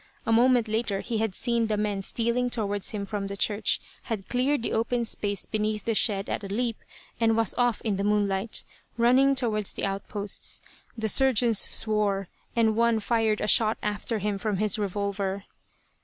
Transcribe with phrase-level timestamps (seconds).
[0.25, 4.27] A moment later he had seen the men stealing towards him from the church, had
[4.29, 6.77] cleared the open space beneath the shed at a leap,
[7.19, 8.63] and was off in the moonlight,
[8.97, 10.59] running towards the outposts.
[10.97, 15.43] The surgeons swore; and one fired a shot after him from his revolver.